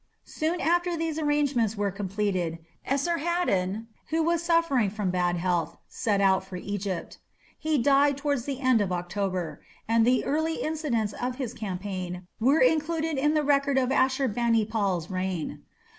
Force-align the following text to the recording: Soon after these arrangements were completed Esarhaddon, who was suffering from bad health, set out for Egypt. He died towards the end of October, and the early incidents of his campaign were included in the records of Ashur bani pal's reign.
Soon 0.25 0.59
after 0.59 0.97
these 0.97 1.19
arrangements 1.19 1.77
were 1.77 1.91
completed 1.91 2.57
Esarhaddon, 2.87 3.85
who 4.07 4.23
was 4.23 4.41
suffering 4.41 4.89
from 4.89 5.11
bad 5.11 5.35
health, 5.37 5.77
set 5.87 6.19
out 6.19 6.43
for 6.43 6.55
Egypt. 6.55 7.19
He 7.59 7.77
died 7.77 8.17
towards 8.17 8.45
the 8.45 8.61
end 8.61 8.81
of 8.81 8.91
October, 8.91 9.61
and 9.87 10.03
the 10.03 10.25
early 10.25 10.55
incidents 10.55 11.13
of 11.13 11.35
his 11.35 11.53
campaign 11.53 12.25
were 12.39 12.61
included 12.61 13.19
in 13.19 13.35
the 13.35 13.43
records 13.43 13.79
of 13.79 13.91
Ashur 13.91 14.27
bani 14.27 14.65
pal's 14.65 15.11
reign. 15.11 15.61